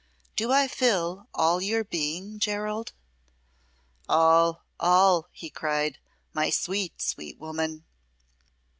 [0.35, 2.91] Do I fill all your being, Gerald?"
[4.09, 5.99] "All, all!" he cried,
[6.33, 7.85] "my sweet, sweet woman."